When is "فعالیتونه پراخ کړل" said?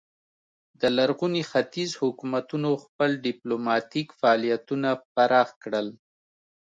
4.19-5.87